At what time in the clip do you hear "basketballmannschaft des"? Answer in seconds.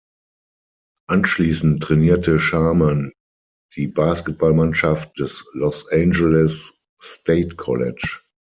3.87-5.47